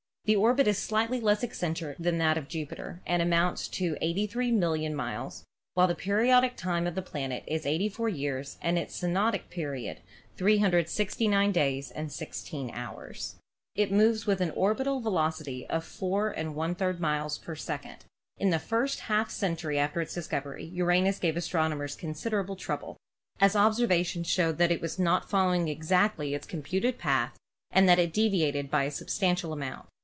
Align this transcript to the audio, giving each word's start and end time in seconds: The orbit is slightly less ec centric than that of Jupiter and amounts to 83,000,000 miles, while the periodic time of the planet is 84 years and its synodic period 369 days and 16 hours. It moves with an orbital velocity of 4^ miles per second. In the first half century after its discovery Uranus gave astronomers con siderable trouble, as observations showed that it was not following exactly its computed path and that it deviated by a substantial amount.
The 0.25 0.35
orbit 0.35 0.67
is 0.67 0.77
slightly 0.77 1.19
less 1.19 1.43
ec 1.43 1.53
centric 1.53 1.97
than 1.97 2.19
that 2.19 2.37
of 2.37 2.47
Jupiter 2.47 3.01
and 3.07 3.21
amounts 3.23 3.67
to 3.69 3.97
83,000,000 4.03 4.93
miles, 4.93 5.43
while 5.73 5.87
the 5.87 5.95
periodic 5.95 6.55
time 6.55 6.85
of 6.87 6.93
the 6.95 7.01
planet 7.01 7.43
is 7.47 7.65
84 7.65 8.07
years 8.07 8.57
and 8.61 8.77
its 8.77 8.95
synodic 8.95 9.49
period 9.49 10.01
369 10.37 11.51
days 11.51 11.89
and 11.91 12.11
16 12.13 12.69
hours. 12.69 13.35
It 13.75 13.91
moves 13.91 14.25
with 14.27 14.39
an 14.41 14.51
orbital 14.51 15.01
velocity 15.01 15.67
of 15.67 15.83
4^ 15.83 16.99
miles 16.99 17.37
per 17.39 17.55
second. 17.55 18.05
In 18.37 18.51
the 18.51 18.59
first 18.59 18.99
half 19.01 19.29
century 19.31 19.77
after 19.79 19.99
its 20.01 20.13
discovery 20.13 20.63
Uranus 20.65 21.17
gave 21.19 21.35
astronomers 21.35 21.95
con 21.95 22.13
siderable 22.13 22.57
trouble, 22.57 22.95
as 23.41 23.55
observations 23.55 24.27
showed 24.27 24.59
that 24.59 24.71
it 24.71 24.81
was 24.81 24.99
not 24.99 25.29
following 25.31 25.67
exactly 25.67 26.33
its 26.35 26.45
computed 26.47 26.97
path 26.99 27.37
and 27.71 27.89
that 27.89 27.99
it 27.99 28.13
deviated 28.13 28.69
by 28.71 28.83
a 28.83 28.91
substantial 28.91 29.51
amount. 29.51 29.87